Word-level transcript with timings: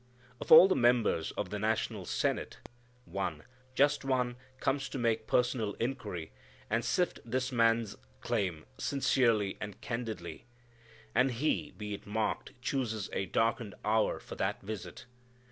Of 0.39 0.51
all 0.51 0.67
the 0.67 0.75
members 0.75 1.29
of 1.33 1.51
the 1.51 1.59
national 1.59 2.05
Senate, 2.07 2.57
one, 3.05 3.43
just 3.75 4.03
one, 4.03 4.35
comes 4.59 4.89
to 4.89 4.97
make 4.97 5.27
personal 5.27 5.73
inquiry, 5.75 6.31
and 6.71 6.83
sift 6.83 7.19
this 7.23 7.51
man's 7.51 7.97
claim 8.19 8.65
sincerely 8.79 9.59
and 9.61 9.79
candidly. 9.79 10.47
And 11.13 11.29
he, 11.33 11.69
be 11.77 11.93
it 11.93 12.07
marked, 12.07 12.59
chooses 12.63 13.11
a 13.13 13.27
darkened 13.27 13.75
hour 13.85 14.19
for 14.19 14.33
that 14.37 14.63
visit. 14.63 15.05